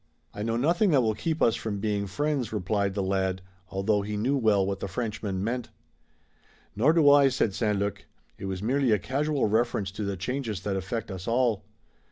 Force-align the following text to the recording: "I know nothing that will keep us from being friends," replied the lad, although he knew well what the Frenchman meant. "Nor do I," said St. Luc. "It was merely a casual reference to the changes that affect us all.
"I 0.33 0.41
know 0.41 0.57
nothing 0.57 0.89
that 0.89 1.01
will 1.03 1.13
keep 1.13 1.43
us 1.43 1.55
from 1.55 1.77
being 1.79 2.07
friends," 2.07 2.51
replied 2.51 2.95
the 2.95 3.03
lad, 3.03 3.43
although 3.69 4.01
he 4.01 4.17
knew 4.17 4.35
well 4.35 4.65
what 4.65 4.79
the 4.79 4.87
Frenchman 4.87 5.43
meant. 5.43 5.69
"Nor 6.75 6.91
do 6.91 7.07
I," 7.11 7.27
said 7.29 7.53
St. 7.53 7.77
Luc. 7.77 8.05
"It 8.39 8.45
was 8.45 8.63
merely 8.63 8.91
a 8.93 8.97
casual 8.97 9.45
reference 9.47 9.91
to 9.91 10.03
the 10.03 10.17
changes 10.17 10.61
that 10.61 10.75
affect 10.75 11.11
us 11.11 11.27
all. 11.27 11.65